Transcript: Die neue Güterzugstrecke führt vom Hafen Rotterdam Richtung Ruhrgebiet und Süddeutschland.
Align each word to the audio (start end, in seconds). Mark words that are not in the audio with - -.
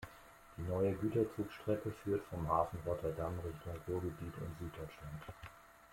Die 0.57 0.63
neue 0.63 0.93
Güterzugstrecke 0.93 1.91
führt 2.03 2.23
vom 2.31 2.47
Hafen 2.49 2.79
Rotterdam 2.87 3.35
Richtung 3.45 3.75
Ruhrgebiet 3.87 4.33
und 4.37 4.55
Süddeutschland. 4.59 5.23